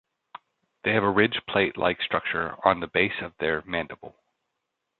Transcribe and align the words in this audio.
They 0.83 0.93
have 0.93 1.03
a 1.03 1.09
ridged 1.11 1.43
plate-like 1.47 2.01
structure 2.01 2.55
on 2.67 2.79
the 2.79 2.87
base 2.87 3.21
of 3.21 3.33
their 3.37 3.61
mandible. 3.67 4.15